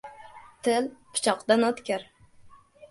•Til— 0.67 0.89
pichoqdan 1.17 1.71
o‘tkir. 1.71 2.11